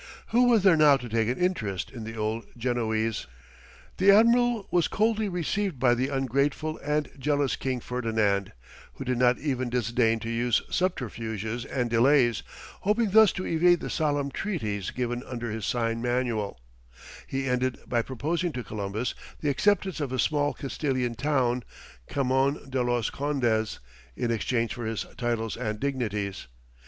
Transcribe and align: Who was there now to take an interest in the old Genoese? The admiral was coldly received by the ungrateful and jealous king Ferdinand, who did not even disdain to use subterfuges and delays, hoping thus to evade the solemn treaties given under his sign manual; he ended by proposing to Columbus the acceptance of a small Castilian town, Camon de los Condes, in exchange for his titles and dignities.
Who 0.29 0.45
was 0.47 0.63
there 0.63 0.75
now 0.75 0.97
to 0.97 1.07
take 1.07 1.27
an 1.27 1.37
interest 1.37 1.91
in 1.91 2.05
the 2.05 2.17
old 2.17 2.47
Genoese? 2.57 3.27
The 3.97 4.09
admiral 4.09 4.67
was 4.71 4.87
coldly 4.87 5.29
received 5.29 5.77
by 5.77 5.93
the 5.93 6.07
ungrateful 6.07 6.79
and 6.79 7.07
jealous 7.19 7.55
king 7.55 7.79
Ferdinand, 7.79 8.51
who 8.95 9.05
did 9.05 9.19
not 9.19 9.37
even 9.37 9.69
disdain 9.69 10.19
to 10.21 10.29
use 10.31 10.63
subterfuges 10.71 11.65
and 11.65 11.87
delays, 11.87 12.41
hoping 12.79 13.11
thus 13.11 13.31
to 13.33 13.45
evade 13.45 13.79
the 13.79 13.91
solemn 13.91 14.31
treaties 14.31 14.89
given 14.89 15.21
under 15.23 15.51
his 15.51 15.67
sign 15.67 16.01
manual; 16.01 16.59
he 17.27 17.45
ended 17.47 17.77
by 17.87 18.01
proposing 18.01 18.51
to 18.53 18.63
Columbus 18.63 19.13
the 19.41 19.49
acceptance 19.49 19.99
of 20.01 20.11
a 20.11 20.17
small 20.17 20.51
Castilian 20.55 21.13
town, 21.13 21.61
Camon 22.09 22.67
de 22.71 22.81
los 22.81 23.11
Condes, 23.11 23.77
in 24.15 24.31
exchange 24.31 24.73
for 24.73 24.87
his 24.87 25.05
titles 25.15 25.55
and 25.55 25.79
dignities. 25.79 26.47